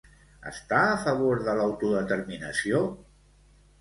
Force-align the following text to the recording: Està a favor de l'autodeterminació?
Està 0.51 0.79
a 0.93 0.95
favor 1.03 1.43
de 1.49 1.55
l'autodeterminació? 1.59 2.81